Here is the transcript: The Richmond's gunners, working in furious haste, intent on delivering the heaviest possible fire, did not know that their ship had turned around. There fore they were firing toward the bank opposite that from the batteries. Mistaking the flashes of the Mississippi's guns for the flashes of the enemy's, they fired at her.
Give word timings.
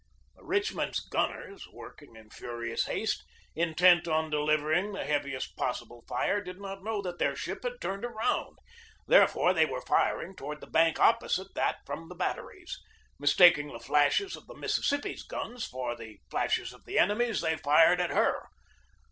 The 0.35 0.43
Richmond's 0.43 0.99
gunners, 0.99 1.67
working 1.67 2.15
in 2.15 2.31
furious 2.31 2.85
haste, 2.87 3.23
intent 3.53 4.07
on 4.07 4.31
delivering 4.31 4.93
the 4.93 5.05
heaviest 5.05 5.55
possible 5.55 6.03
fire, 6.09 6.41
did 6.41 6.59
not 6.59 6.83
know 6.83 7.03
that 7.03 7.19
their 7.19 7.35
ship 7.35 7.61
had 7.61 7.79
turned 7.79 8.03
around. 8.03 8.57
There 9.07 9.27
fore 9.27 9.53
they 9.53 9.67
were 9.67 9.83
firing 9.83 10.35
toward 10.35 10.59
the 10.59 10.65
bank 10.65 10.99
opposite 10.99 11.53
that 11.53 11.85
from 11.85 12.09
the 12.09 12.15
batteries. 12.15 12.79
Mistaking 13.19 13.67
the 13.71 13.79
flashes 13.79 14.35
of 14.35 14.47
the 14.47 14.55
Mississippi's 14.55 15.21
guns 15.21 15.67
for 15.67 15.95
the 15.95 16.19
flashes 16.31 16.73
of 16.73 16.83
the 16.85 16.97
enemy's, 16.97 17.41
they 17.41 17.57
fired 17.57 18.01
at 18.01 18.09
her. 18.09 18.47